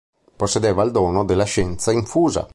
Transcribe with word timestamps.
Possedeva 0.35 0.81
il 0.83 0.89
dono 0.89 1.23
della 1.23 1.43
scienza 1.43 1.91
infusa. 1.91 2.49